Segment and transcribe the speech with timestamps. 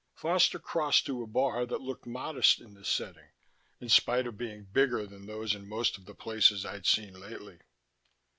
[0.15, 3.27] Foster crossed to a bar that looked modest in the setting,
[3.79, 7.59] in spite of being bigger than those in most of the places I'd seen lately.